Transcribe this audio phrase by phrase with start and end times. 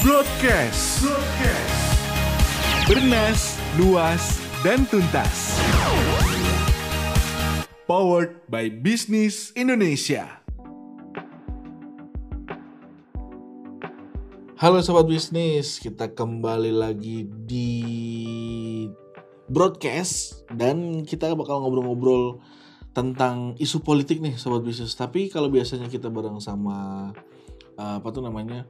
[0.00, 1.04] Broadcast.
[2.88, 5.60] Bernas, luas, dan tuntas.
[7.84, 10.40] Powered by Business Indonesia.
[14.56, 17.68] Halo sobat bisnis, kita kembali lagi di
[19.52, 22.40] broadcast dan kita bakal ngobrol-ngobrol
[22.96, 24.96] tentang isu politik nih sobat bisnis.
[24.96, 27.12] Tapi kalau biasanya kita bareng sama
[27.76, 28.64] uh, apa tuh namanya?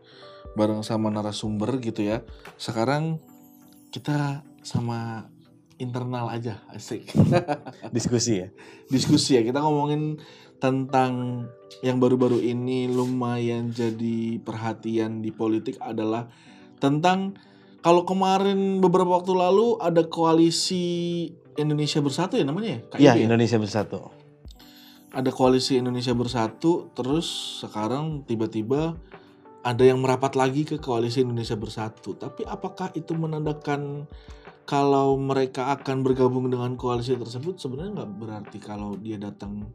[0.55, 2.23] Bareng sama narasumber gitu ya.
[2.57, 3.19] Sekarang
[3.91, 5.31] kita sama
[5.81, 7.09] internal aja, asik.
[7.97, 8.49] diskusi ya
[8.93, 10.21] Diskusi ya, kita ngomongin
[10.61, 11.49] tentang
[11.81, 16.29] yang baru-baru ini lumayan jadi perhatian di politik adalah
[16.77, 17.41] tentang
[17.81, 22.81] kalau kemarin beberapa waktu lalu ada koalisi Indonesia Bersatu ya namanya ya?
[22.93, 23.25] KIB Iya ya?
[23.25, 24.13] Indonesia bersatu
[25.11, 29.01] Ada koalisi Indonesia Bersatu terus sekarang tiba-tiba
[29.61, 32.17] ada yang merapat lagi ke koalisi Indonesia Bersatu.
[32.17, 34.09] Tapi apakah itu menandakan
[34.65, 39.67] kalau mereka akan bergabung dengan koalisi tersebut sebenarnya nggak berarti kalau dia datang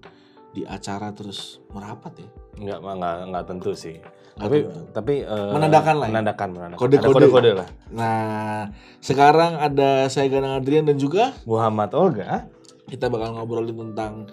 [0.56, 2.30] di acara terus merapat ya?
[2.56, 4.80] nggak nggak nggak tentu sih Nggak tapi tentu.
[4.96, 6.12] tapi eh, Menandakan lah ya?
[6.16, 7.12] menandakan menandakan Kode-kode.
[7.12, 8.72] Kode-kode lah Nah,
[9.04, 12.48] sekarang ada saya Ganang Adrian dan juga Muhammad Olga
[12.88, 14.32] kita bakal ngobrolin tentang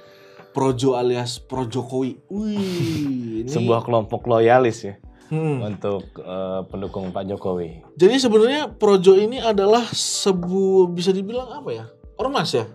[0.54, 2.22] Projo alias Pro Jokowi.
[2.30, 4.94] Wih, ini sebuah kelompok loyalis ya
[5.32, 5.64] Hmm.
[5.64, 11.84] untuk eh, pendukung Pak Jokowi Jadi sebenarnya Projo ini adalah sebuah bisa dibilang apa ya?
[12.14, 12.68] Ormas ya?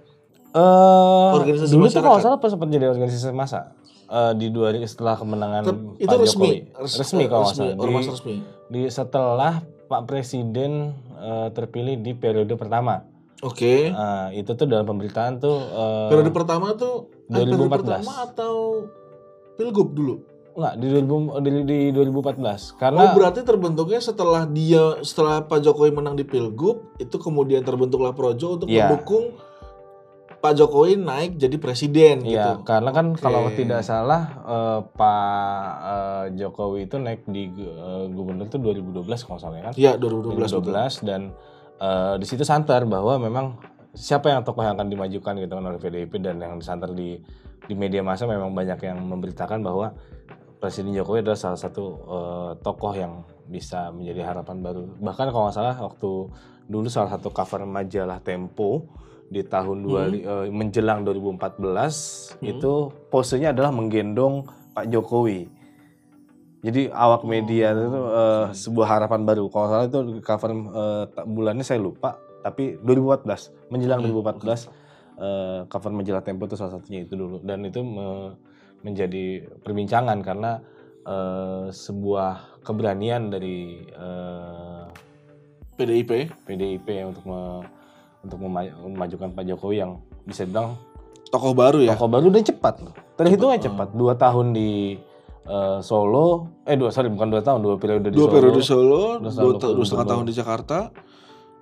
[0.49, 2.23] eh Organisasi dulu tuh kalau masyarakat.
[2.25, 6.49] salah pas sempat jadi organisasi masa eh, di dua setelah kemenangan Tep- itu Pak resmi,
[6.49, 8.35] Jokowi Res- resmi kalau resmi, salah ormas di, resmi.
[8.67, 9.53] di setelah
[9.85, 10.71] Pak Presiden
[11.15, 13.05] eh, terpilih di periode pertama
[13.37, 13.93] Oke.
[13.93, 17.69] Nah, itu tuh dalam pemberitaan tuh eh, Periode pertama tuh eh, periode 2014.
[17.69, 18.53] pertama atau
[19.53, 20.15] Pilgub dulu?
[20.57, 22.17] Enggak, di 2000 di, di 2014.
[22.17, 28.17] oh Karena berarti terbentuknya setelah dia setelah Pak Jokowi menang di Pilgub itu kemudian terbentuklah
[28.17, 28.89] Projo untuk Iya.
[28.89, 29.37] mendukung
[30.37, 32.65] Pak Jokowi naik jadi presiden Iya, gitu.
[32.65, 33.21] karena kan Oke.
[33.21, 39.37] kalau tidak salah eh, Pak eh, Jokowi itu naik di eh, gubernur itu 2012 kalau
[39.37, 39.73] salah ya kan.
[39.77, 40.41] Iya 2012.
[40.57, 40.73] betul.
[40.73, 41.21] 2012 dan
[41.77, 43.61] eh, di situ santer bahwa memang
[43.93, 47.21] siapa yang tokoh yang akan dimajukan gitu kan oleh PDIP dan yang disanter di
[47.65, 49.93] di media massa memang banyak yang memberitakan bahwa
[50.57, 53.13] Presiden Jokowi adalah salah satu eh, tokoh yang
[53.45, 54.83] bisa menjadi harapan baru.
[54.97, 56.11] Bahkan kalau nggak salah waktu
[56.67, 58.89] dulu salah satu cover majalah Tempo
[59.27, 62.73] di tahun dua li- eh, menjelang 2014 itu
[63.07, 65.45] posenya adalah menggendong Pak Jokowi.
[66.57, 69.45] Jadi awak media itu eh, sebuah harapan baru.
[69.47, 70.51] Kalau salah itu cover
[71.07, 74.67] ta- bulannya saya lupa, tapi 2014 menjelang 2014
[75.21, 78.33] eh, cover majalah Tempo itu salah satunya itu dulu dan itu me-
[78.81, 79.25] menjadi
[79.61, 80.61] perbincangan karena
[81.03, 84.83] eh, sebuah keberanian dari eh,
[85.73, 86.11] PDIP.
[86.43, 87.65] PDIP untuk me-
[88.21, 90.75] untuk mema- memajukan Pak Jokowi yang bisa dibilang
[91.27, 91.91] Tokoh baru ya.
[91.91, 92.95] tokoh baru dan cepat loh.
[93.13, 93.91] Terhitungnya cepat.
[93.91, 94.95] Dua tahun di
[95.43, 98.33] eh, Solo, eh dua sorry bukan dua tahun, dua periode di dua Solo.
[98.33, 100.77] periode Solo, Dua dua, tahun ta- dua setengah tahun di Jakarta,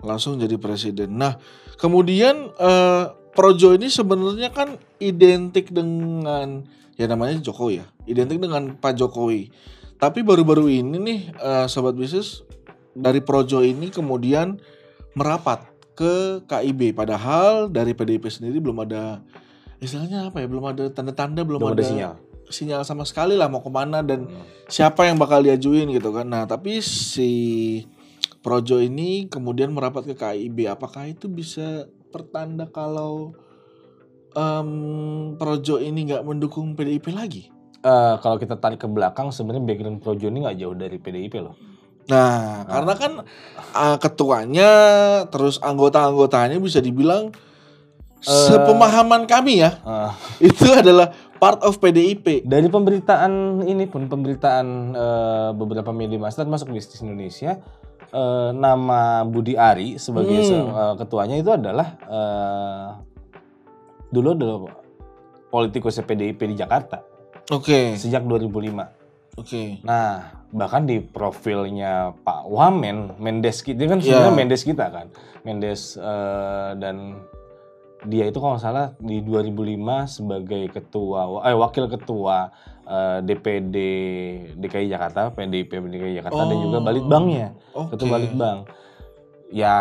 [0.02, 1.18] langsung jadi presiden.
[1.18, 1.38] Nah,
[1.76, 3.04] kemudian eh,
[3.36, 6.64] Projo ini sebenarnya kan identik dengan
[6.96, 9.52] ya namanya Jokowi ya, identik dengan Pak Jokowi.
[9.96, 12.44] Tapi baru-baru ini nih, eh, sobat bisnis
[12.92, 14.60] dari Projo ini kemudian
[15.14, 15.64] merapat
[15.94, 16.92] ke KIB.
[16.92, 19.24] Padahal dari PDIP sendiri belum ada
[19.80, 22.14] istilahnya apa ya, belum ada tanda-tanda, belum, Belum ada, ada sinyal.
[22.46, 24.44] sinyal sama sekali lah mau ke mana dan Hmm.
[24.68, 26.28] siapa yang bakal diajuin gitu kan.
[26.28, 27.32] Nah, tapi si
[28.40, 30.70] Projo ini kemudian merapat ke KIB.
[30.70, 33.34] Apakah itu bisa pertanda kalau
[34.36, 34.70] em,
[35.34, 37.48] Projo ini nggak mendukung PDIP lagi?
[37.78, 41.56] Eh, kalau kita tarik ke belakang sebenarnya background Projo ini nggak jauh dari PDIP loh.
[42.06, 43.12] Nah, karena kan
[43.74, 44.70] uh, ketuanya
[45.26, 47.34] terus anggota-anggotanya bisa dibilang
[48.22, 50.12] sepemahaman kami ya, Eh,
[50.50, 52.42] itu adalah part of PDIP.
[52.44, 53.32] dari pemberitaan
[53.64, 57.62] ini pun pemberitaan eh, beberapa media massa termasuk bisnis Indonesia
[58.08, 60.48] eh, nama Budi Ari sebagai Hmm.
[60.48, 62.88] se- eh, ketuanya itu adalah eh,
[64.08, 64.58] dulu adalah
[65.48, 67.02] politikus PDIP di Jakarta
[67.48, 68.90] Oke, sejak 2005.
[69.38, 69.64] oke.
[69.82, 70.18] Nah,
[70.50, 74.34] bahkan di profilnya Pak Wamen, Mendes kita dia kan sebenarnya Iya.
[74.34, 75.08] Mendes kita kan.
[75.46, 77.22] Mendes eh, dan
[78.02, 79.78] dia itu kalau nggak salah di 2005
[80.10, 82.50] sebagai ketua eh wakil ketua
[82.82, 83.76] eh, DPD
[84.58, 86.84] DKI Jakarta, PDIP DKI Jakarta dan juga Oh.
[86.84, 87.48] Balitbangnya,
[87.78, 87.94] Oke.
[87.94, 88.58] ketua Balitbang.
[89.54, 89.76] Ya,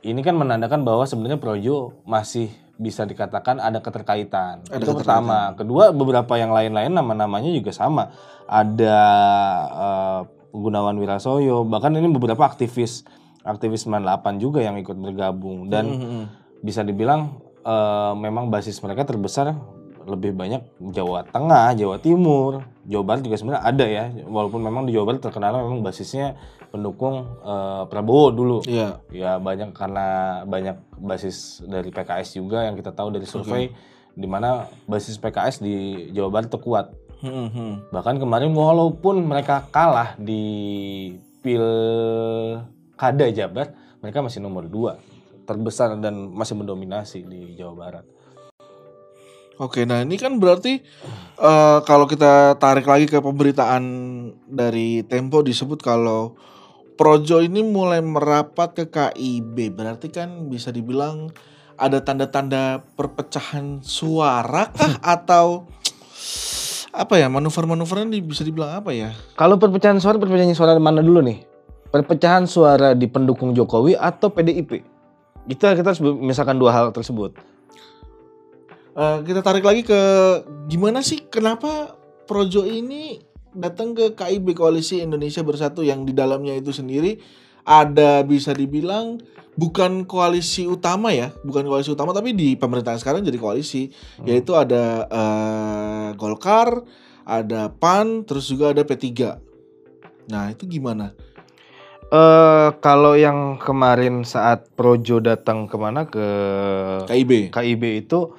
[0.00, 2.46] ini kan menandakan bahwa sebenarnya Projo masih
[2.78, 4.62] bisa dikatakan ada keterkaitan.
[4.70, 5.52] Ada itu pertama.
[5.52, 8.14] Kedua, beberapa yang lain-lain nama-namanya juga sama.
[8.46, 8.98] Ada
[9.68, 13.04] eh, Gunawan Wirasoyo, bahkan ini beberapa aktivis
[13.42, 16.22] aktivis 98 juga yang ikut bergabung dan Mhm.
[16.62, 19.52] bisa dibilang eh, memang basis mereka terbesar
[20.08, 24.96] lebih banyak Jawa Tengah, Jawa Timur, Jawa Barat juga sebenarnya ada ya, walaupun memang di
[24.96, 26.32] Jawa Barat terkenal memang basisnya
[26.68, 28.58] pendukung eh, Prabowo dulu.
[28.64, 29.00] Iya.
[29.12, 33.72] Ya banyak karena banyak basis dari PKS juga yang kita tahu dari survei
[34.18, 35.74] di mana basis PKS di
[36.10, 36.86] Jawa Barat itu kuat.
[37.22, 37.90] Mhm.
[37.90, 44.98] Bahkan kemarin walaupun mereka kalah di Pilkada Jabar, mereka masih nomor dua
[45.48, 48.04] terbesar dan masih mendominasi di Jawa Barat.
[49.58, 50.78] Oke, nah ini kan berarti
[51.40, 53.82] eh, kalau kita tarik lagi ke pemberitaan
[54.46, 56.38] dari Tempo disebut kalau
[56.98, 61.30] Projo ini mulai merapat ke KIB, berarti kan bisa dibilang
[61.78, 65.70] ada tanda-tanda perpecahan suara kah atau
[66.90, 69.14] apa ya manuver-manuvernya bisa dibilang apa ya?
[69.38, 71.46] Kalau perpecahan suara, perpecahan suara mana dulu nih?
[71.94, 74.82] Perpecahan suara di pendukung Jokowi atau PDIP?
[75.46, 77.38] Kita kita harus misalkan dua hal tersebut.
[78.98, 80.00] Eh, kita tarik lagi ke
[80.66, 81.94] gimana sih kenapa
[82.26, 83.22] Projo ini
[83.56, 87.20] datang ke KIB Koalisi Indonesia Bersatu yang di dalamnya itu sendiri
[87.68, 89.20] ada bisa dibilang
[89.58, 93.92] bukan koalisi utama ya, bukan koalisi utama tapi di pemerintahan sekarang jadi koalisi
[94.22, 96.86] yaitu ada eh, Golkar,
[97.28, 99.36] ada PAN, terus juga ada P3.
[100.32, 101.12] Nah, itu gimana?
[102.08, 106.24] Eh kalau yang kemarin saat Projo datang ke mana ke
[107.04, 107.52] KIB.
[107.52, 108.32] KIB itu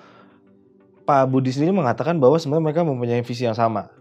[1.05, 3.94] Pak Budi sendiri mengatakan bahwa sebenarnya mereka mempunyai visi yang sama,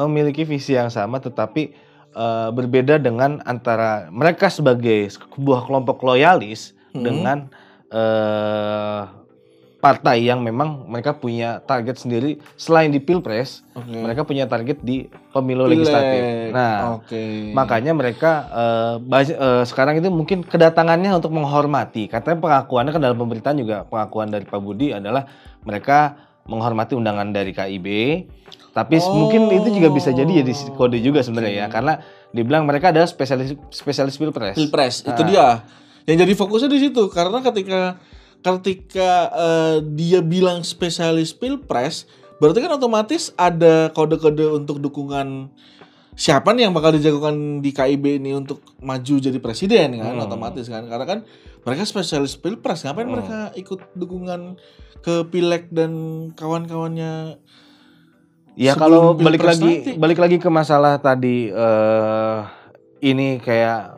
[0.00, 1.74] memiliki visi yang sama, tetapi
[2.10, 7.04] eh, berbeda dengan antara mereka sebagai sebuah kelompok loyalis Hmm.
[7.04, 7.38] dengan
[7.88, 9.00] eh,
[9.78, 13.94] partai yang memang mereka punya target sendiri selain di pilpres, Oke.
[13.94, 15.78] mereka punya target di pemilu Pileg.
[15.78, 16.22] legislatif.
[16.50, 17.22] Nah, oke.
[17.54, 18.32] Makanya mereka
[19.00, 22.08] baj- eh, sekarang itu mungkin kedatangannya untuk menghormati.
[22.08, 25.28] Katanya pengakuannya kan dalam pemberitaan juga pengakuan dari Pak Budi adalah
[25.62, 27.86] mereka menghormati undangan dari KIB.
[28.78, 29.10] Tapi Oh.
[29.10, 31.74] mungkin itu juga bisa jadi jadi kode juga sebenarnya ya Oke.
[31.74, 31.98] karena
[32.30, 34.54] dibilang mereka adalah spesialis spesialis pilpres.
[34.54, 35.26] Pilpres itu Ah.
[35.26, 35.46] dia.
[36.06, 37.98] Yang jadi fokusnya di situ karena ketika
[38.38, 42.06] ketika eh, dia bilang spesialis Pilpres,
[42.38, 45.50] berarti kan otomatis ada kode-kode untuk dukungan
[46.14, 50.22] siapa nih yang bakal dijagokan di KIB ini untuk maju jadi presiden kan Hmm.
[50.22, 51.18] otomatis kan karena kan
[51.62, 53.14] mereka spesialis Pilpres ngapain Hmm.
[53.18, 54.54] mereka ikut dukungan
[54.98, 55.92] ke Pileg dan
[56.34, 57.38] kawan-kawannya
[58.58, 59.94] Ya kalau balik lagi nanti.
[59.94, 62.38] balik lagi ke masalah tadi eh
[63.00, 63.94] ini kayak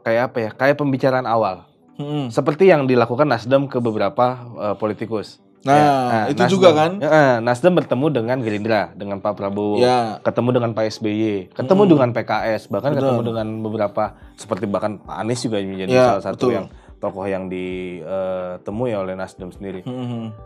[0.00, 0.50] kayak apa ya?
[0.50, 1.68] Kayak pembicaraan awal.
[1.94, 2.26] Hmm.
[2.26, 4.24] Seperti yang dilakukan Nasdem ke beberapa
[4.58, 5.38] eh, politikus.
[5.62, 5.92] Nah, Ya,
[6.28, 10.48] itu Nasdem- juga kan Ya, eh, Nasdem bertemu dengan Gerindra, dengan Pak Prabowo, ya ketemu
[10.54, 11.90] dengan Pak SBY, ketemu Mm.
[11.90, 13.00] dengan PKS, bahkan Betul.
[13.02, 14.04] ketemu dengan beberapa
[14.34, 16.52] seperti bahkan Pak Anies juga menjadi Ya, salah satu betul.
[16.52, 16.66] yang
[16.98, 19.80] tokoh yang ditemui oleh Nasdem sendiri.
[19.82, 20.36] Hmm.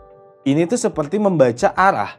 [0.41, 2.15] Ini tuh seperti membaca arah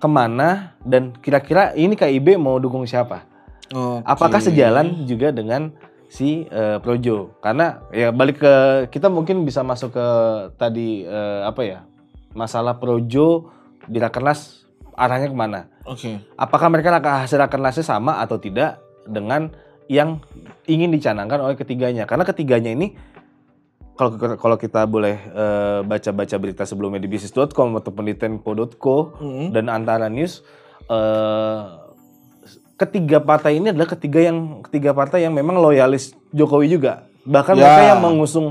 [0.00, 3.28] ke mana dan kira-kira ini KIB mau dukung siapa?
[3.70, 4.02] Oke.
[4.02, 5.70] Apakah sejalan juga dengan
[6.08, 7.36] si eh, Projo?
[7.38, 8.54] Karena ya balik ke
[8.90, 10.06] kita mungkin bisa masuk ke
[10.56, 11.78] tadi eh, apa ya
[12.32, 13.52] masalah Projo
[13.86, 14.66] di Rakernas
[14.96, 15.60] arahnya ke mana?
[15.84, 16.18] Oke.
[16.34, 19.52] Apakah mereka raka- hasil Rakernasnya sama atau tidak dengan
[19.90, 20.18] yang
[20.64, 22.08] ingin dicanangkan oleh ketiganya?
[22.08, 22.96] Karena ketiganya ini
[23.94, 29.48] kalau kalau kita boleh eh, baca-baca berita sebelumnya di bisnis.com ataupun di tempo.co Hmm.
[29.50, 30.40] dan antara news
[30.86, 31.60] eh
[32.74, 37.62] ketiga partai ini adalah ketiga yang ketiga partai yang memang loyalis Jokowi juga bahkan Ya.
[37.62, 38.46] mereka yang mengusung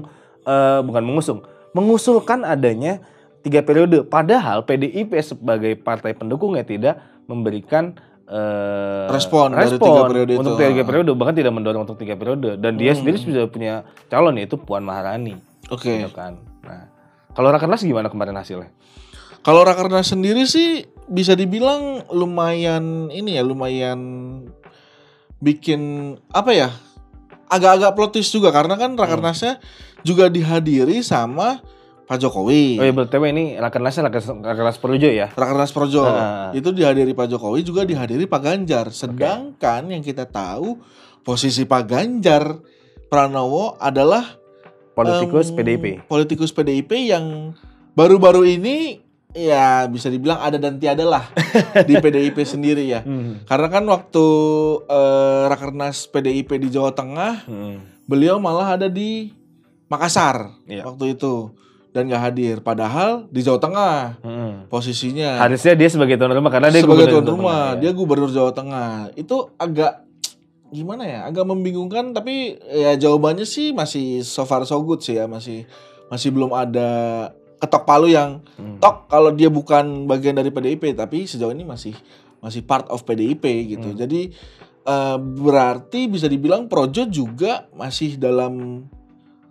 [0.45, 1.39] eh, bukan mengusung
[1.73, 3.01] mengusulkan adanya
[3.41, 7.97] tiga periode padahal PDIP sebagai partai pendukungnya tidak memberikan
[8.29, 10.61] eh, Respon dari tiga periode untuk itu.
[10.61, 13.01] tiga periode bahkan tidak mendorong untuk tiga periode dan dia Hmm.
[13.01, 13.73] sendiri sudah punya
[14.05, 15.89] calon yaitu Puan Maharani Oke.
[15.97, 16.85] gitu kan nah
[17.33, 18.69] kalau Rakernas gimana kemarin hasilnya
[19.39, 23.97] Kalau Rakernas sendiri sih bisa dibilang lumayan ini ya, lumayan
[25.39, 26.69] bikin apa ya?
[27.47, 29.57] Agak-agak plot twist juga karena kan Rakernasnya
[30.03, 31.63] juga dihadiri sama
[32.09, 32.75] Pak Jokowi.
[32.75, 36.49] oh ya btw ini Rakernasnya Rakernas, Rakernas Projo ya Rakernas Projo Ah.
[36.51, 38.89] itu dihadiri Pak Jokowi juga dihadiri Pak Ganjar.
[38.89, 40.81] Sedangkan yang kita tahu
[41.21, 42.57] posisi Pak Ganjar
[43.05, 44.25] Pranowo adalah
[44.91, 45.85] politikus Em, PDIP.
[46.03, 47.53] Politikus PDIP yang
[47.93, 51.29] baru-baru ini ya bisa dibilang ada dan tiada lah
[51.87, 53.01] di PDIP sendiri ya.
[53.01, 53.45] Hmm.
[53.45, 54.25] Karena kan waktu
[54.83, 57.85] eh, Rakernas PDIP di Jawa Tengah, Hmm.
[58.03, 59.29] beliau malah ada di
[59.85, 60.85] Makassar Iya.
[60.85, 61.53] waktu itu
[61.89, 62.55] dan nggak hadir.
[62.59, 64.53] Padahal di Jawa Tengah Hmm.
[64.65, 67.81] posisinya Harusnya dia sebagai tuan rumah karena dia sebagai tuan rumah, ya.
[67.81, 69.13] dia gubernur Jawa Tengah.
[69.13, 70.05] Itu agak
[70.69, 75.25] gimana ya agak membingungkan tapi ya jawabannya sih masih so far so good sih ya
[75.25, 75.65] masih
[76.07, 76.89] masih belum ada
[77.57, 78.77] ketok palu yang Hmm.
[78.77, 81.97] tok kalau dia bukan bagian dari PDIP tapi sejauh ini masih
[82.37, 83.97] masih part of PDIP gitu Hmm.
[83.97, 84.29] jadi
[84.85, 88.85] eh, berarti bisa dibilang Projo juga masih dalam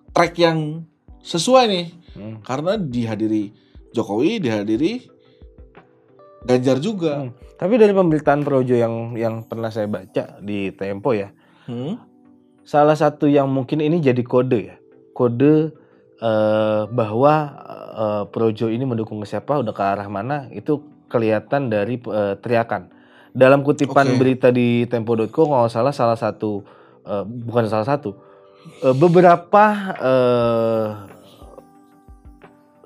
[0.08, 0.86] track yang
[1.20, 1.86] sesuai nih
[2.18, 2.42] Hmm.
[2.42, 3.54] karena dihadiri
[3.94, 5.06] Jokowi dihadiri
[6.42, 7.34] Ganjar juga Hmm.
[7.58, 11.34] Tapi dari pemberitaan Projo yang yang pernah saya baca di Tempo ya,
[11.66, 11.98] Hmm?
[12.62, 14.78] salah satu yang mungkin ini jadi kode ya,
[15.10, 15.74] kode
[16.22, 17.34] eh, bahwa
[17.98, 20.78] eh, Projo ini mendukung siapa, udah ke arah mana, itu
[21.10, 22.94] kelihatan dari eh, teriakan.
[23.34, 24.18] Dalam kutipan Oke.
[24.22, 26.62] berita di Tempo.co kalau salah salah satu,
[27.10, 28.14] eh, bukan salah satu,
[28.86, 29.64] eh, beberapa
[29.98, 30.86] eh,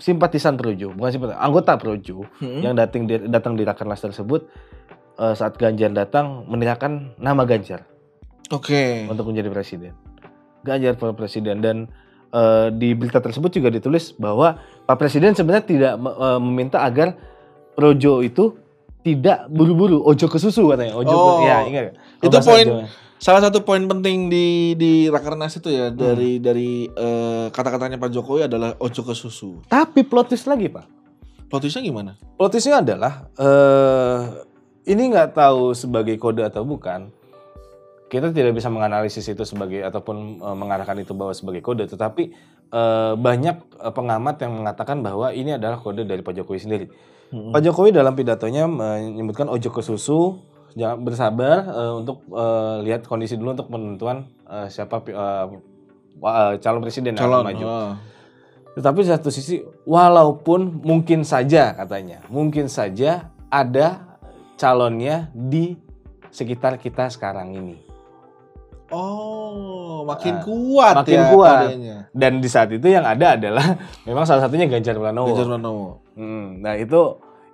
[0.02, 2.58] simpatisan Projo, bukan simpatisan, anggota Projo Hmm?
[2.58, 4.50] yang datang di, datang di rakernas tersebut
[5.16, 7.86] eh, saat Ganjar datang meneriakkan nama Ganjar
[8.50, 9.06] Oke.
[9.06, 9.94] untuk menjadi presiden.
[10.62, 11.76] Ganjar para presiden dan
[12.28, 17.14] eh, di berita tersebut juga ditulis bahwa Pak Presiden sebenarnya tidak eh, meminta agar
[17.72, 18.58] Projo itu
[19.02, 20.94] tidak buru-buru ojo ke susu katanya.
[20.94, 21.42] Ojo Oh.
[21.42, 21.84] ke, ya ingat.
[22.18, 22.66] Itu poin.
[23.22, 28.50] Salah satu poin penting di di Rakernas itu ya dari dari eh, kata-katanya Pak Jokowi
[28.50, 29.62] adalah ojo ke susu.
[29.70, 30.90] Tapi plot twist lagi pak.
[31.46, 32.18] Plotisnya gimana?
[32.34, 34.20] Plot twistnya adalah eh
[34.90, 37.14] ini nggak tahu sebagai kode atau bukan.
[38.10, 42.34] Kita tidak bisa menganalisis itu sebagai ataupun eh, mengarahkan itu bahwa sebagai kode, tetapi
[42.74, 46.86] eh, banyak pengamat yang mengatakan bahwa ini adalah kode dari Pak Jokowi sendiri.
[47.32, 50.36] Pak Jokowi dalam pidatonya menyebutkan ojo ke susu,
[50.72, 55.00] jangan bersabar eh, untuk eh, lihat kondisi dulu untuk penentuan eh, siapa
[56.18, 57.44] wa- eh, calon presiden yang akan Calon.
[57.44, 57.64] maju.
[57.66, 57.92] ah.
[58.72, 64.16] Tetapi di satu sisi, walaupun mungkin saja katanya, mungkin saja ada
[64.54, 65.76] calonnya di
[66.28, 67.76] sekitar kita sekarang ini.
[68.88, 71.52] Oh, makin Ah, kuat makin ya kuat.
[71.64, 71.96] kodenya.
[72.12, 75.32] Dan di saat itu yang ada adalah memang salah satunya Ganjar Pranowo.
[75.32, 75.88] Ganjar Pranowo.
[76.12, 77.00] Hmm, nah itu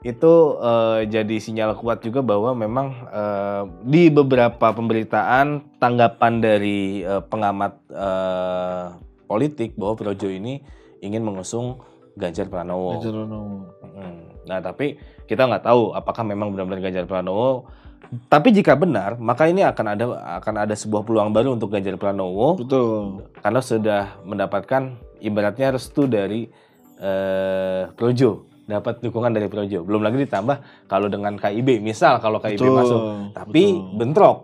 [0.07, 7.23] itu eh, jadi sinyal kuat juga bahwa memang eh, di beberapa pemberitaan tanggapan dari eh,
[7.27, 8.85] pengamat eh,
[9.27, 10.63] politik bahwa Projo ini
[11.03, 11.83] ingin mengusung
[12.19, 12.99] Ganjar Pranowo.
[12.99, 13.59] Ganjar Pranowo.
[13.95, 14.23] Hmm.
[14.49, 17.67] Nah, tapi kita nggak tahu apakah memang benar-benar Ganjar Pranowo.
[18.09, 20.05] Tapi jika benar, maka ini akan ada
[20.41, 23.29] akan ada sebuah peluang baru untuk Ganjar Pranowo Betul.
[23.45, 26.49] karena sudah mendapatkan ibaratnya restu dari
[26.97, 29.81] eh, Projo, dapat dukungan dari Projo.
[29.83, 33.01] Belum lagi ditambah kalau dengan KIB, misal kalau KIB Betul, masuk,
[33.33, 33.97] tapi betul.
[33.97, 34.39] bentrok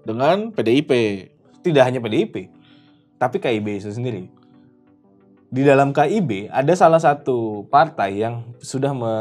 [0.00, 0.90] Dengan PDIP.
[1.60, 2.48] tidak hanya PDIP,
[3.20, 4.32] tapi KIB itu sendiri.
[5.50, 9.12] Di dalam KIB ada salah satu partai yang sudah me,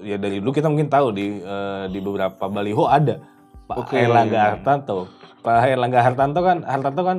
[0.00, 3.20] ya dari dulu kita mungkin tahu di eh, di beberapa baliho ada
[3.68, 4.00] Pak Oke.
[4.00, 5.12] Erlangga Hartanto.
[5.44, 7.18] Pak Erlangga Hartanto kan Hartanto kan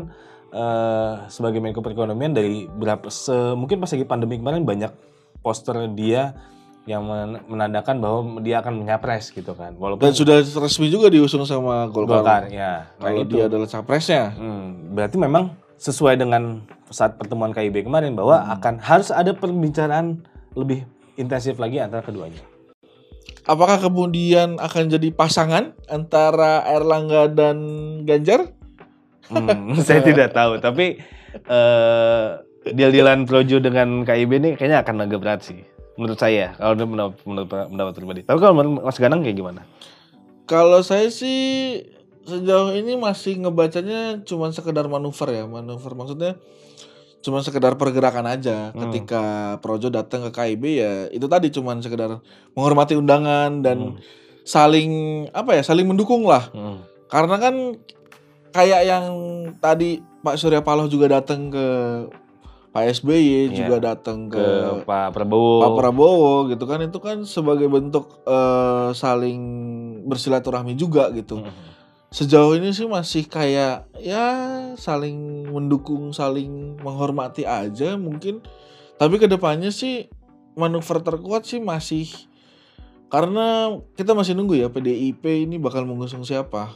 [0.50, 4.90] eh, sebagai Menko Perekonomian dari berapa se, mungkin pas lagi pandemi kemarin banyak
[5.46, 6.34] poster dia
[6.90, 9.74] yang men- menandakan bahwa dia akan menyapres gitu kan.
[9.78, 12.22] Walaupun Dan sudah resmi juga diusung sama Golkar.
[12.22, 12.90] Golkar ya.
[12.98, 13.34] Nah, Kalau itu.
[13.38, 14.34] dia adalah capresnya.
[14.38, 20.86] Hmm, berarti memang sesuai dengan saat pertemuan KIB kemarin bahwa akan harus ada pembicaraan lebih
[21.18, 22.42] intensif lagi antara keduanya.
[23.46, 27.58] Apakah kemudian akan jadi pasangan antara Erlangga dan
[28.06, 28.50] Ganjar?
[29.30, 31.02] Hmm, saya tidak tahu, tapi
[31.50, 32.28] eh
[32.74, 35.62] deal-dealan Projo dengan KIB ini kayaknya akan agak berat sih.
[35.96, 38.22] Menurut saya, kalau menurut, menurut, pendapat pribadi.
[38.26, 39.62] Tapi kalau menurut Mas Ganang kayak gimana?
[40.50, 41.82] Kalau saya sih
[42.26, 46.42] sejauh ini masih ngebacanya cuma sekedar manuver ya, manuver maksudnya
[47.22, 48.74] cuma sekedar pergerakan aja.
[48.74, 48.90] Hmm.
[48.90, 52.22] Ketika Projo datang ke KIB ya itu tadi cuma sekedar
[52.54, 54.02] menghormati undangan dan Hmm.
[54.46, 54.92] saling
[55.34, 56.50] apa ya, saling mendukung lah.
[56.54, 56.86] Hmm.
[57.10, 57.56] Karena kan
[58.54, 59.06] kayak yang
[59.58, 61.66] tadi Pak Surya Paloh juga datang ke
[62.76, 63.56] Pak SBY Iya.
[63.56, 65.64] juga datang ke, Ke Pak Prabowo.
[65.64, 69.40] Pak Prabowo gitu kan itu kan sebagai bentuk eh, saling
[70.04, 71.40] bersilaturahmi juga gitu.
[71.40, 71.56] Hmm.
[72.12, 74.28] Sejauh ini sih masih kayak ya
[74.76, 78.44] saling mendukung, saling menghormati aja mungkin.
[79.00, 80.12] Tapi ke depannya sih
[80.60, 82.12] manuver terkuat sih masih
[83.08, 86.76] karena kita masih nunggu ya PDIP ini bakal mengusung siapa.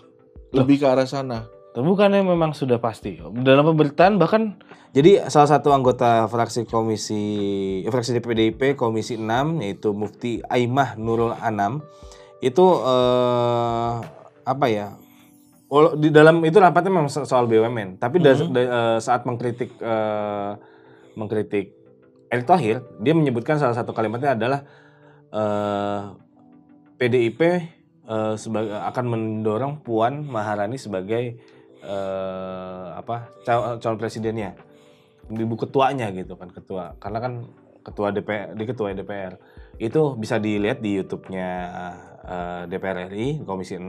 [0.55, 1.58] Lebih ke arah sana.
[1.71, 3.21] Bukannya memang sudah pasti.
[3.21, 4.57] Dalam pemberitaan bahkan
[4.89, 7.23] jadi salah satu anggota fraksi komisi
[7.85, 11.85] fraksi PDIP komisi 6 yaitu Mufti Aimah Nurul Anam
[12.41, 13.93] itu eh,
[14.43, 14.97] apa ya?
[15.95, 18.49] Di dalam itu rapatnya memang so- soal BUMN, tapi da- Mhm.
[18.49, 20.51] da- eh, saat mengkritik eh,
[21.13, 21.77] mengkritik
[22.27, 24.59] Erick Thohir, dia menyebutkan salah satu kalimatnya adalah
[25.29, 26.01] eh,
[26.97, 27.61] PDIP eh,
[28.35, 31.37] sebagai akan mendorong Puan Maharani sebagai
[31.81, 34.55] eh, apa cal- calon presidennya,
[35.27, 37.33] ibu ketuanya gitu kan ketua, karena kan
[37.79, 39.33] ketua DPR, di ketua DPR
[39.79, 41.49] itu bisa dilihat di YouTube-nya
[42.27, 43.87] eh, DPR RI Komisi 6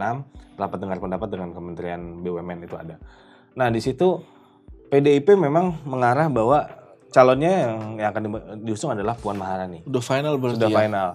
[0.57, 2.97] rapat dengar pendapat dengan Kementerian BUMN itu ada.
[3.59, 4.23] Nah di situ
[4.91, 6.67] PDIP memang mengarah bahwa
[7.11, 10.77] calonnya yang, yang akan di- diusung adalah Puan Maharani Udah final berarti sudah ya.
[10.79, 11.09] final.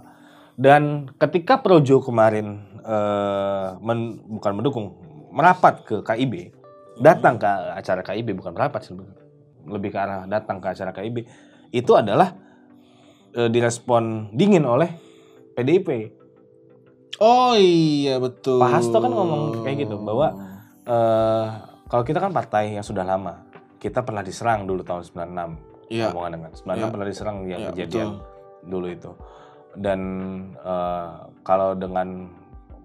[0.55, 4.85] Dan ketika Projo kemarin eh, men- bukan mendukung,
[5.31, 6.51] merapat ke KIB,
[6.99, 9.23] datang ke acara KIB bukan sebenarnya,
[9.67, 11.17] lebih ke arah datang ke acara KIB,
[11.71, 12.31] itu adalah
[13.35, 14.89] eh, direspon dingin oleh
[15.55, 15.89] PDIP.
[17.23, 18.59] Oh iya betul.
[18.59, 20.35] Pak Hasto kan ngomong kayak gitu, bahwa
[20.83, 21.45] eh,
[21.87, 23.45] kalau kita kan partai yang sudah lama,
[23.79, 26.09] kita pernah diserang dulu tahun 96 Iya.
[26.09, 26.85] omongan dengan 96 Iya.
[26.89, 28.09] pernah diserang yang Iya, kejadian
[28.65, 29.11] dulu itu
[29.77, 29.99] dan
[30.57, 31.09] eh,
[31.45, 32.31] kalau dengan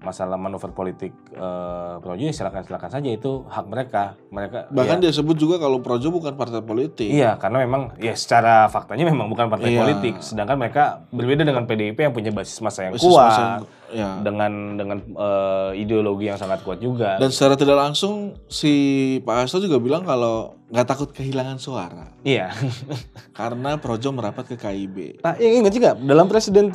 [0.01, 3.09] masalah manuver politik eh, Projo ya silakan silakan saja.
[3.09, 4.17] Itu hak mereka.
[4.29, 7.07] Mereka Bahkan ya, dia sebut juga kalau Projo bukan partai politik.
[7.07, 9.81] iya karena memang ya secara faktanya memang bukan partai Iya.
[9.81, 10.21] politik.
[10.21, 14.21] Sedangkan mereka berbeda dengan PDIP yang punya basis massa yang Basis kuat massa yang- ya.
[14.21, 18.15] dengan dengan eh, ideologi yang sangat kuat juga Dan secara tidak langsung
[18.47, 18.73] si
[19.21, 22.55] Pak Hasto juga bilang kalau nggak takut kehilangan suara iya
[23.33, 25.19] karena Projo merapat ke KIB.
[25.19, 26.71] Nah, yang ingat juga dalam presiden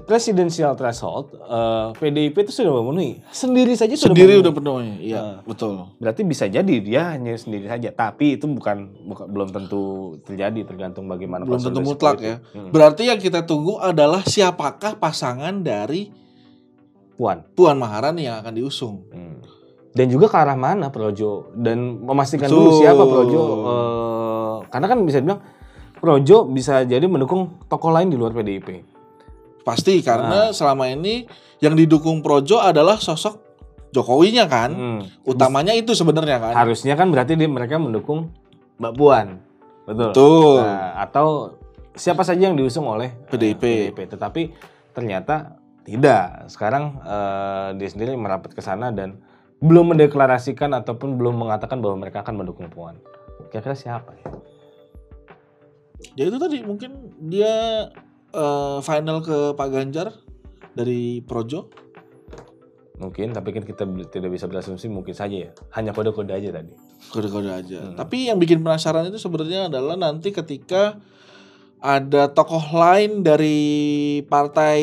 [0.00, 4.42] presidensial threshold eh, PDIP itu sudah memenuhi sendiri saja sudah Sendiri memenuhi.
[4.42, 4.76] udah penuh.
[5.00, 5.38] Iya, Nah.
[5.44, 5.74] betul.
[5.96, 9.82] Berarti bisa jadi dia hanya sendiri saja, tapi itu bukan, bukan belum tentu
[10.24, 12.26] terjadi tergantung bagaimana Belum tentu mutlak politik.
[12.26, 12.36] ya.
[12.52, 12.70] Hmm.
[12.70, 16.10] Berarti yang kita tunggu adalah siapakah pasangan dari
[17.20, 17.44] Puan.
[17.52, 19.04] Puan Maharani yang akan diusung.
[19.12, 19.44] Hmm.
[19.92, 22.56] Dan juga ke arah mana Projo dan memastikan Betul.
[22.64, 25.42] dulu siapa Projo eh, karena kan bisa dibilang
[26.00, 28.80] Projo bisa jadi mendukung tokoh lain di luar PDIP.
[29.68, 31.28] Pasti karena selama ini
[31.60, 33.36] yang didukung Projo adalah sosok
[33.92, 34.70] Jokowinya kan.
[34.72, 35.00] Hmm.
[35.28, 36.54] Utamanya itu sebenarnya kan.
[36.56, 38.32] Harusnya kan berarti dia, mereka mendukung
[38.80, 39.44] Mbak Puan.
[39.84, 40.08] Betul.
[40.08, 40.56] Betul.
[40.64, 41.28] Nah, atau
[41.92, 43.92] siapa saja yang diusung oleh eh, PDIP.
[44.08, 44.42] Tetapi
[44.96, 46.50] ternyata tidak.
[46.52, 49.20] Sekarang eh, dia sendiri merapat ke sana dan
[49.60, 52.96] belum mendeklarasikan ataupun belum mengatakan bahwa mereka akan mendukung Puan.
[53.52, 54.26] Kira-kira siapa ya?
[56.16, 57.86] Ya itu tadi mungkin dia
[58.32, 60.16] eh, final ke Pak Ganjar
[60.72, 61.68] dari Projo.
[63.00, 65.50] Mungkin, tapi kan kita tidak bisa berasumsi mungkin saja ya.
[65.72, 66.76] Hanya kode-kode aja tadi.
[67.08, 67.80] Kode-kode aja.
[67.80, 67.96] Hmm.
[67.96, 71.00] Tapi yang bikin penasaran itu sebenarnya adalah nanti ketika
[71.80, 73.58] ada tokoh lain dari
[74.22, 74.80] partai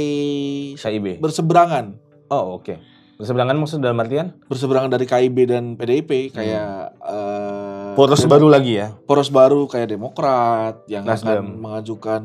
[0.74, 1.18] KIB.
[1.18, 2.76] berseberangan, Oh, oke.
[3.16, 4.36] Berseberangan maksud dalam artian?
[4.46, 8.94] berseberangan dari KIB dan PDIP kayak eh, Poros Demo- baru lagi ya.
[9.00, 11.34] poros baru kayak Demokrat yang Nasdem.
[11.34, 12.22] akan mengajukan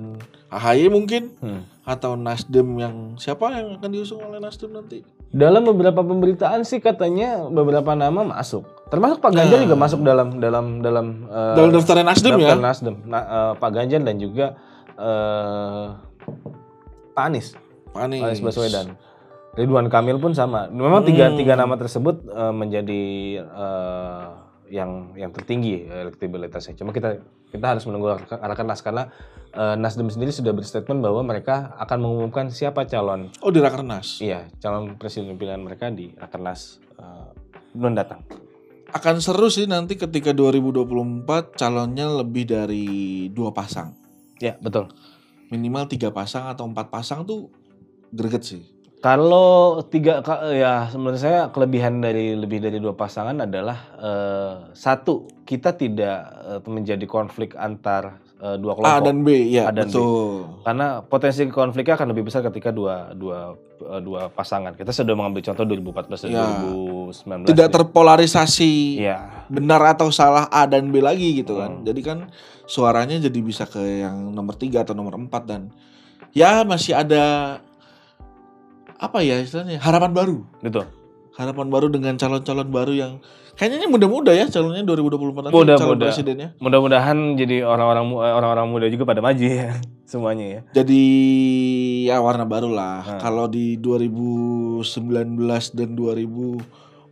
[0.49, 1.65] AHY mungkin Hmm.
[1.83, 5.01] atau Nasdem yang siapa yang akan diusung oleh Nasdem nanti?
[5.33, 8.69] Dalam beberapa pemberitaan sih katanya beberapa nama masuk.
[8.93, 9.65] Termasuk Pak Ganjar Nah.
[9.65, 12.53] juga masuk dalam dalam dalam eh, Dalam daftar Nasdem ya?
[12.53, 12.95] daftar Nasdem.
[13.03, 14.47] Nah, eh, Pak Ganjar dan juga
[14.93, 15.85] eh,
[17.13, 17.57] Pak Anies,
[17.91, 18.21] Pak Anies.
[18.23, 18.97] Anies Baswedan.
[19.53, 20.69] Ridwan Kamil pun sama.
[20.69, 21.37] Memang tiga Hmm.
[21.37, 23.03] tiga nama tersebut eh, menjadi
[23.41, 24.27] eh,
[24.73, 26.81] yang yang tertinggi elektabilitasnya.
[26.81, 27.21] Cuma kita
[27.53, 29.13] kita harus menunggu rakernas karena
[29.53, 34.25] eh, Nasdem sendiri sudah berstatement bahwa mereka akan mengumumkan siapa calon Oh di Rakernas.
[34.25, 37.29] Iya, calon presiden pilihan mereka di Rakernas eh,
[37.77, 38.25] mendatang.
[38.93, 43.93] Akan seru sih nanti ketika 2024 calonnya lebih dari dua pasang.
[44.41, 44.89] Ya, betul.
[45.53, 47.53] Minimal tiga pasang atau empat pasang tuh
[48.13, 48.72] greget sih.
[49.03, 50.23] Kalau tiga
[50.55, 56.61] ya menurut saya kelebihan dari lebih dari dua pasangan adalah eh, satu kita tidak eh,
[56.71, 58.95] menjadi konflik antar eh, dua kelompok.
[58.95, 59.99] A dan B, ya A dan B.
[59.99, 60.63] betul.
[60.63, 64.79] Karena potensi konfliknya akan lebih besar ketika dua dua eh, dua pasangan.
[64.79, 66.47] Kita sudah mengambil contoh 2014 dan Ya.
[66.63, 67.51] 2019.
[67.51, 67.75] Tidak gitu.
[67.83, 69.51] terpolarisasi Iya.
[69.51, 71.83] benar atau salah A dan B lagi gitu kan.
[71.83, 71.85] Hmm.
[71.91, 72.19] Jadi kan
[72.71, 75.75] suaranya jadi bisa ke yang nomor tiga atau nomor empat dan
[76.31, 77.59] ya masih ada
[79.03, 80.37] apa ya istilahnya harapan baru.
[80.63, 80.87] Betul.
[81.35, 83.13] Harapan baru dengan calon-calon baru yang
[83.57, 86.05] kayaknya ini muda-muda ya calonnya 2024 nanti Muda, calon muda.
[86.13, 86.49] presidennya.
[86.61, 89.75] Mudah-mudahan jadi orang-orang eh, orang-orang muda juga pada maju ya
[90.13, 90.61] semuanya ya.
[90.77, 91.03] Jadi
[92.07, 93.01] ya warna baru lah.
[93.17, 93.21] Hmm.
[93.21, 94.87] Kalau di 2019
[95.73, 97.11] dan 2014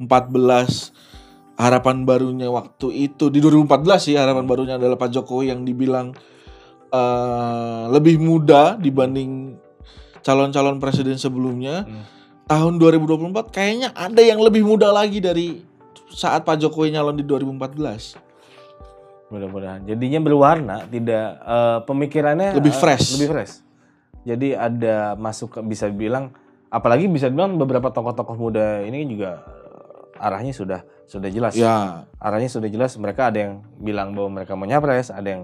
[1.61, 6.13] harapan barunya waktu itu di 2014 sih harapan barunya adalah Pak Jokowi yang dibilang
[6.93, 9.40] eh, lebih muda dibanding
[10.25, 11.85] calon-calon presiden sebelumnya.
[11.85, 12.05] Hmm.
[12.51, 15.63] Tahun 2024 kayaknya ada yang lebih muda lagi dari
[16.11, 18.19] saat Pak Jokowi nyalon di 2014.
[19.31, 19.87] Mudah-mudahan.
[19.87, 23.15] Jadinya berwarna, tidak eh, pemikirannya Lebih eh, fresh.
[23.15, 23.63] lebih fresh.
[24.27, 26.35] Jadi ada masuk bisa bilang
[26.69, 31.55] apalagi bisa bilang beberapa tokoh-tokoh muda ini juga eh, arahnya sudah sudah jelas.
[31.55, 32.95] Ya, Arahnya sudah jelas.
[32.99, 35.43] Mereka ada yang bilang bahwa mereka mau nyapres, ada yang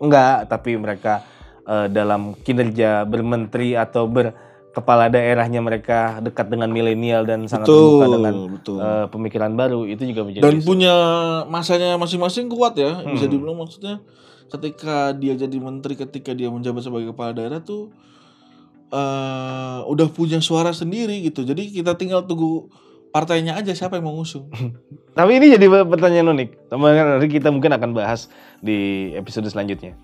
[0.00, 1.24] enggak, tapi mereka
[1.64, 8.14] eh, dalam kinerja bermenteri atau berkepala daerahnya mereka dekat dengan milenial dan sangat terbuka betul,
[8.14, 8.76] dengan betul.
[8.78, 9.80] eh, pemikiran baru.
[9.84, 10.94] Itu juga menjadi Dan punya
[11.46, 13.32] masanya masing-masing kuat ya, bisa Hmm.
[13.32, 14.00] dibilang maksudnya
[14.44, 17.90] ketika dia jadi menteri, ketika dia menjabat sebagai kepala daerah tuh
[18.94, 21.42] eh udah punya suara sendiri gitu.
[21.42, 22.70] Jadi kita tinggal tunggu
[23.10, 24.46] partainya aja siapa yang mau ngusung.
[25.18, 26.70] Tapi ini jadi pertanyaan unik.
[26.70, 29.94] Teman nanti kita mungkin akan bahas di episode selanjutnya.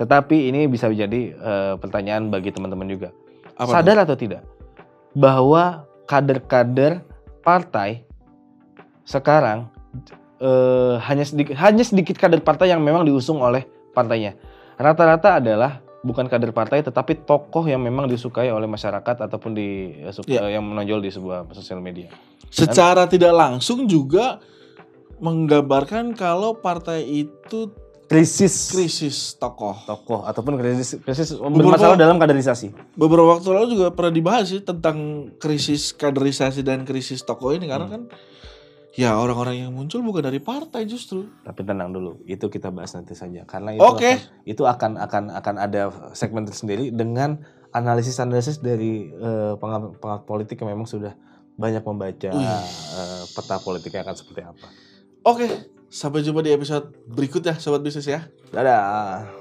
[0.00, 3.12] Tetapi ini bisa menjadi eh, pertanyaan bagi teman-teman juga.
[3.60, 4.40] Apa Sadar atau tidak
[5.12, 7.04] bahwa kader-kader
[7.44, 8.08] partai
[9.04, 9.68] sekarang
[10.40, 14.38] eh, hanya sedikit hanya sedikit kader partai yang memang diusung oleh partainya.
[14.80, 20.12] Rata-rata adalah bukan kader partai tetapi tokoh yang memang disukai oleh masyarakat ataupun di eh,
[20.12, 22.08] eh, yang menonjol di sebuah sosial media.
[22.48, 24.40] Secara tidak langsung juga
[25.20, 27.68] menggambarkan kalau partai itu
[28.10, 29.86] Krisis krisis tokoh.
[29.86, 32.74] tokoh ataupun krisis krisis Beberapa- bermasalah dalam kaderisasi.
[32.98, 37.86] Beberapa waktu lalu juga pernah dibahas sih tentang krisis kaderisasi dan krisis tokoh ini karena
[37.86, 38.10] kan
[38.98, 41.30] ya orang-orang yang muncul bukan dari partai justru.
[41.46, 44.18] Tapi tenang dulu, itu kita bahas nanti saja karena itu Oke.
[44.18, 47.38] akan, itu akan akan akan ada segmen tersendiri dengan
[47.70, 51.14] analisis-analisis dari eh, pengamat, pengamat politik yang memang sudah
[51.54, 54.66] banyak membaca eh, peta politiknya akan seperti apa.
[55.22, 55.46] Oke,
[55.90, 58.30] sampai jumpa di episode berikutnya sobat bisnis ya.
[58.54, 59.39] Dadah.